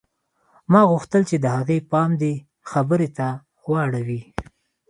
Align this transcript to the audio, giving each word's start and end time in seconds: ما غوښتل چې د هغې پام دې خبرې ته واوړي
ما 0.71 0.81
غوښتل 0.91 1.21
چې 1.29 1.35
د 1.39 1.45
هغې 1.57 1.77
پام 1.91 2.11
دې 2.21 2.33
خبرې 2.71 3.09
ته 3.17 3.27
واوړي 3.71 4.21